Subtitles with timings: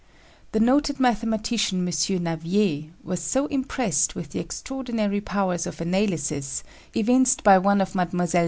[0.53, 1.93] The noted mathematician, M.
[2.21, 6.63] Navier, was so impressed with the extraordinary powers of analysis
[6.95, 8.25] evinced by one of Mlle.